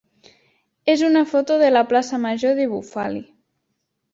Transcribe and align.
és 0.93 1.03
una 1.09 1.21
foto 1.35 1.57
de 1.65 1.69
la 1.75 1.83
plaça 1.91 2.21
major 2.25 2.59
de 2.61 2.67
Bufali. 2.73 3.23